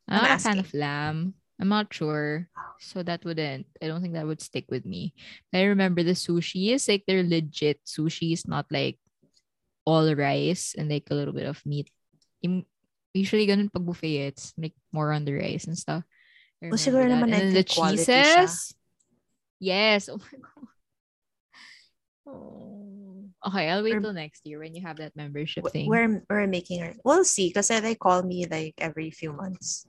[0.08, 1.34] I'm I'm a fan of lamb.
[1.60, 2.48] I'm not sure.
[2.80, 5.14] So that wouldn't, I don't think that would stick with me.
[5.52, 8.32] I remember the sushi is like they're legit sushi.
[8.32, 8.98] It's not like
[9.86, 11.90] all rice and like a little bit of meat.
[13.14, 16.02] Usually ganun pag buffet, eh, it's like more on the rice and stuff.
[16.60, 17.30] Well, siguro naman.
[17.30, 18.42] And then the quality siya.
[18.42, 18.74] cheeses.
[19.60, 20.08] Yes.
[20.10, 20.68] Oh my god.
[22.26, 23.04] Oh.
[23.46, 25.86] Okay, I'll wait We're- till next year when you have that membership thing.
[25.88, 26.94] We're, we're making our...
[27.04, 29.86] We'll see because they call me like every few months.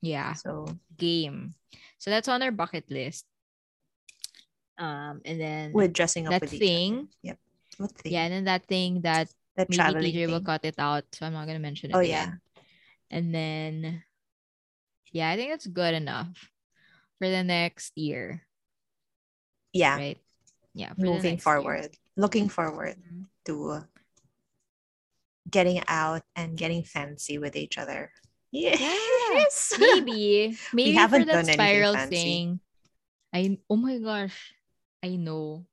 [0.00, 0.32] Yeah.
[0.34, 1.54] So, game.
[1.98, 3.24] So that's on our bucket list.
[4.78, 7.08] Um, and then with dressing up that with thing.
[7.22, 7.38] Yep.
[7.78, 8.12] What thing?
[8.12, 11.32] yeah, and then that thing that That maybe TJ will cut it out, so I'm
[11.32, 11.94] not gonna mention it.
[11.96, 12.40] Oh, again.
[13.10, 14.02] And then,
[15.10, 16.30] yeah, I think that's good enough
[17.18, 18.46] for the next year,
[19.72, 19.96] Yeah.
[19.96, 20.20] right?
[20.74, 21.38] Yeah, Moving next year.
[21.38, 21.90] forward.
[22.14, 23.26] Looking forward Mhm.
[23.46, 23.82] to
[25.50, 28.12] getting out and getting fancy with each other.
[28.50, 29.76] Yes.
[29.76, 32.16] Maybe, maybe for haven't that done spiral fancy.
[32.16, 32.46] thing.
[33.32, 34.54] I oh my gosh,
[35.04, 35.68] I know.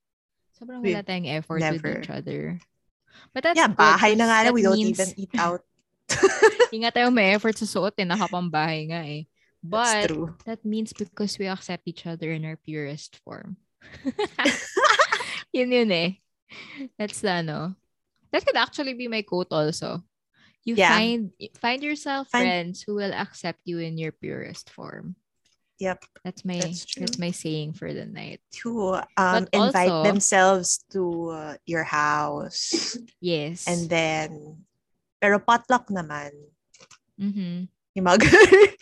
[0.60, 2.60] Sobrang We've wala tayong effort with never- each other.
[3.32, 5.64] But that's yeah, good, bahay na nga that We don't means- even eat out.
[6.76, 9.26] Nga tayo may effort sa suot eh, nakapambahay nga eh.
[9.64, 10.12] But
[10.46, 13.56] that means because we accept each other in our purest form.
[15.56, 16.20] yun yun eh.
[17.00, 17.74] That's the ano.
[18.30, 20.04] That could actually be my quote also.
[20.66, 20.90] You Yeah.
[20.98, 21.30] find
[21.62, 25.14] find yourself Find- friends who will accept you in your purest form.
[25.78, 26.02] Yep.
[26.24, 28.42] That's my That's that's, my saying for the night.
[28.64, 31.02] To um, invite also- themselves to
[31.36, 32.98] uh, your house.
[33.22, 33.68] Yes.
[33.70, 34.64] And then,
[35.22, 36.32] pero potluck naman.
[37.22, 37.68] Mhm.
[37.94, 38.24] Yung mga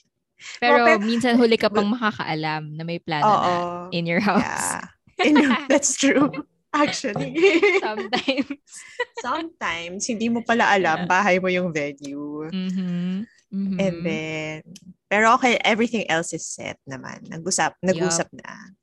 [0.60, 3.52] Pero pero- minsan huli ka pang makakaalam na may plano na
[3.96, 4.44] in your house.
[4.44, 4.88] Yeah.
[5.24, 5.36] In
[5.72, 6.32] that's true.
[6.74, 7.38] Actually.
[7.86, 8.58] Sometimes.
[9.26, 11.10] Sometimes, hindi mo pala alam, Yeah.
[11.10, 12.50] bahay mo yung venue.
[12.50, 13.24] Mhm.
[13.54, 13.78] Mhm.
[13.78, 14.58] And then,
[15.06, 17.22] pero okay, everything else is set naman.
[17.30, 18.74] Nag-usap, nag-usap na.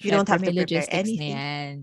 [0.00, 1.36] You don't have to prepare na anything.
[1.36, 1.74] yan.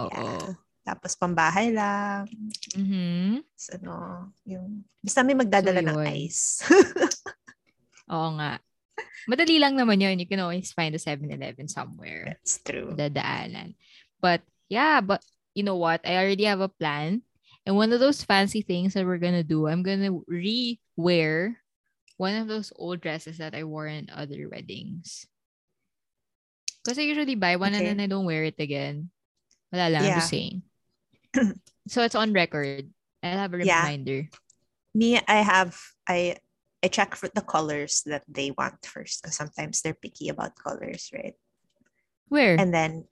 [0.00, 0.08] Oo.
[0.08, 0.56] Yeah.
[0.88, 2.24] Tapos pambahay lang.
[2.72, 3.44] Mhm.
[3.52, 6.08] So, ano, yung, basta may magdadala ng yun.
[6.24, 6.64] ice.
[8.08, 8.56] Oo nga.
[9.28, 10.16] Madali lang naman yun.
[10.16, 12.32] You can always find a 7-Eleven somewhere.
[12.40, 12.96] That's true.
[12.96, 13.76] Dadaanan.
[14.16, 16.02] But, yeah, but you know what?
[16.06, 17.22] I already have a plan.
[17.66, 21.58] And one of those fancy things that we're gonna do, I'm gonna re-wear
[22.16, 25.26] one of those old dresses that I wore in other weddings.
[26.82, 27.84] Because I usually buy one Okay.
[27.88, 29.10] and then I don't wear it again.
[29.72, 30.62] Wala lang, I'm just saying.
[31.88, 32.88] so it's on record.
[33.22, 33.84] I'll have a Yeah.
[33.84, 34.28] reminder.
[34.94, 35.76] Me, I have,
[36.08, 36.36] I,
[36.82, 39.20] I check for the colors that they want first.
[39.20, 41.34] Because sometimes they're picky about colors, right?
[42.28, 42.56] Where?
[42.56, 43.04] And then,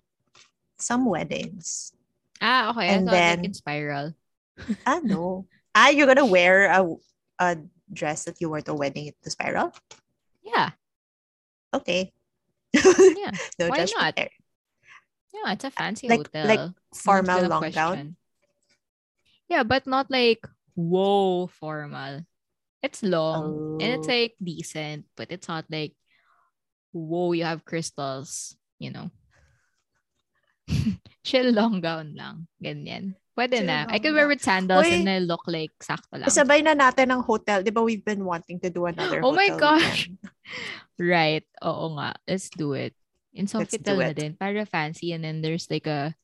[0.79, 1.93] some weddings,
[2.41, 2.89] Ah, okay.
[2.89, 4.15] And then- like in spiral.
[4.87, 5.47] Ah, no.
[5.75, 6.85] Ah, you're gonna wear a,
[7.39, 7.57] a
[7.93, 9.73] dress that you wore to wedding at the spiral?
[10.45, 10.71] Yeah.
[11.75, 12.13] Okay.
[12.73, 13.33] Yeah.
[13.61, 14.17] no Why judgment not?
[14.17, 14.31] there.
[15.33, 16.47] Yeah, it's a fancy Like- hotel.
[16.49, 16.65] like
[16.95, 18.17] Formal long gown.
[19.49, 22.25] Yeah, but not like whoa formal.
[22.83, 24.13] It's long and it's Oh.
[24.13, 25.93] like decent, but it's not like
[26.93, 29.11] whoa, you have crystals, you know.
[31.27, 32.47] Chill long gown lang.
[32.59, 33.15] Ganyan.
[33.37, 33.87] Pwede Chill na.
[33.91, 35.03] I could wear with sandals Uy.
[35.03, 36.27] and I look like sakto lang.
[36.29, 37.63] Isabay na natin ang hotel.
[37.63, 40.09] Di ba we've been wanting to do another Oh my hotel gosh.
[40.09, 40.19] weekend?
[40.97, 41.45] Right.
[41.61, 42.17] Oo nga.
[42.25, 42.97] Let's do it.
[43.37, 44.33] In Sofitel na din.
[44.33, 46.17] Para fancy and then there's like a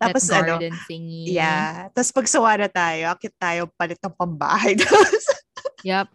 [0.00, 1.28] Tapos that ano, garden thingy.
[1.32, 1.88] yeah.
[1.92, 4.72] Tapos pag sawa na tayo, akit tayo palit ng pambahay.
[4.76, 5.24] Tapos
[5.84, 6.08] Yup.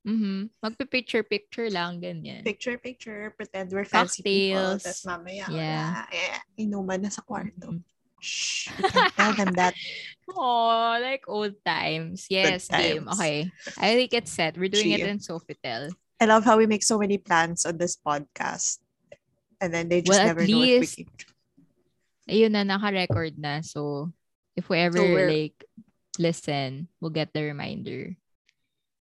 [0.00, 0.48] Mm-hmm.
[0.64, 2.40] Magpa-picture-picture lang, ganyan.
[2.40, 4.80] picture, picture, pretend we're fancy people.
[4.80, 4.82] Cocktails.
[4.88, 6.06] Tapos mamaya, Yeah.
[6.08, 6.08] wala.
[6.08, 7.68] Eh, inuman na sa kwarto.
[7.76, 7.84] Mhm.
[8.20, 9.72] Shh, we tell them that.
[10.30, 12.30] Oh, like old times.
[12.30, 13.02] Yes, game.
[13.08, 13.18] times.
[13.18, 13.50] Okay.
[13.82, 14.54] I think it's set.
[14.54, 15.10] We're doing it Gee.
[15.10, 15.90] in Sofitel.
[16.20, 18.78] I love how we make so many plans on this podcast.
[19.58, 21.10] And then they just Well, never know if we least- keep.
[22.30, 23.58] Ayun na, naka-record na.
[23.66, 24.12] So,
[24.54, 25.58] if we ever we're- like
[26.20, 28.14] listen, we'll get the reminder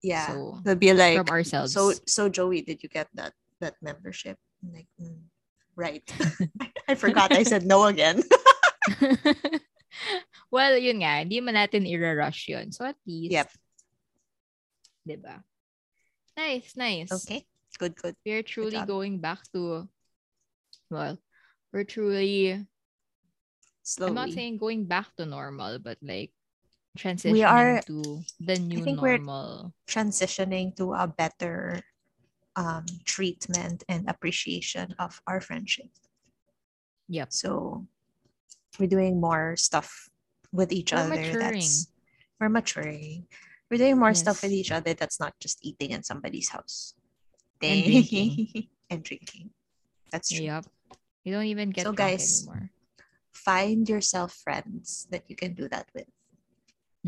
[0.01, 0.27] Yeah.
[0.27, 1.73] So, They'll be like, from ourselves.
[1.73, 4.37] so, so Joey, did you get that that membership?
[4.63, 5.29] I'm like, "Mm,
[5.75, 6.03] right.
[6.87, 8.23] I forgot I said no again.
[10.51, 12.71] well, yun nga, hindi man natin i-rush yun.
[12.73, 13.49] So, at least, Yep.
[15.07, 15.41] Diba?
[16.37, 17.11] Nice, nice.
[17.11, 17.45] okay.
[17.77, 18.15] Good, good.
[18.25, 18.87] We're truly job.
[18.87, 19.87] going back to,
[20.89, 21.17] well,
[21.73, 22.65] we're truly,
[23.81, 24.09] Slowly.
[24.09, 26.31] I'm not saying going back to normal, but like
[26.97, 29.19] transitioning are- to the new think we're-
[29.87, 31.81] transitioning to a better
[32.55, 35.87] um, treatment and appreciation of our friendship.
[37.07, 37.31] Yep.
[37.31, 37.87] So
[38.79, 40.09] we're doing more stuff
[40.51, 41.15] with each We're other.
[41.15, 41.39] maturing.
[41.39, 41.87] That's
[42.39, 43.27] we're maturing.
[43.69, 46.93] We're doing more stuff with each other that's not just eating in somebody's house.
[47.61, 48.67] And drinking.
[48.89, 49.51] and drinking.
[50.11, 50.43] That's true.
[50.45, 50.65] Yep.
[51.23, 52.71] You don't even get So, guys, anymore.
[53.31, 56.07] Find yourself friends that you can do that with.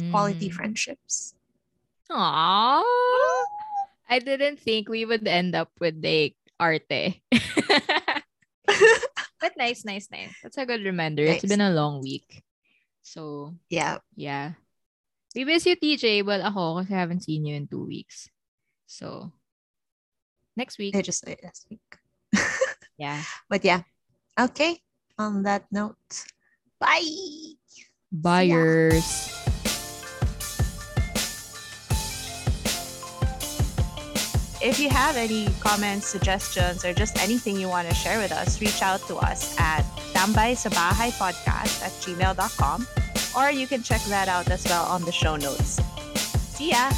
[0.09, 0.53] Quality Mm.
[0.53, 1.33] friendships.
[2.09, 2.81] Aww.
[4.09, 7.21] I didn't think we would end up with like arte.
[9.39, 10.33] but nice, nice, nice.
[10.41, 11.23] That's a good reminder.
[11.23, 12.43] It's been a long week.
[13.01, 13.99] So, Yeah.
[14.15, 14.53] yeah.
[15.35, 16.21] We miss you, TJ.
[16.25, 18.29] Well, ako, kasi I haven't seen you in two weeks.
[18.85, 19.33] So,
[20.55, 20.95] next week.
[20.95, 21.85] I just saw it last week.
[22.97, 23.25] Yeah.
[23.49, 23.81] But yeah.
[24.39, 24.77] Okay.
[25.17, 25.97] On that note,
[26.77, 27.57] bye.
[28.13, 29.42] Buyers.
[34.63, 38.61] If you have any comments, suggestions, or just anything you want to share with us,
[38.61, 39.83] reach out to us at
[40.15, 42.87] tambay sa podcast at gmail.com
[43.35, 45.83] or you can check that out as well on the show notes.
[46.55, 46.95] See ya!